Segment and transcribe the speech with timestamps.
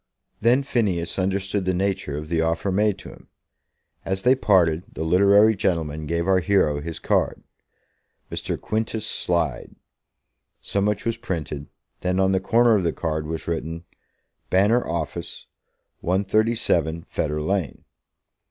[0.41, 3.27] Then Phineas understood the nature of the offer made to him.
[4.03, 7.43] As they parted, the literary gentleman gave our hero his card.
[8.31, 8.59] "Mr.
[8.59, 9.75] Quintus Slide."
[10.59, 11.67] So much was printed.
[11.99, 13.83] Then, on the corner of the card was written,
[14.49, 15.45] "Banner Office,
[15.99, 17.83] 137, Fetter Lane."